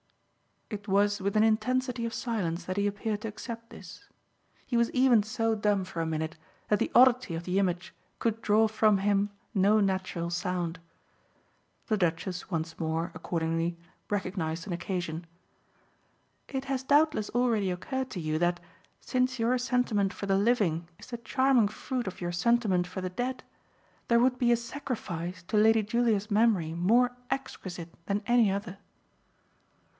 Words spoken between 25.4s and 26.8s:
to Lady Julia's memory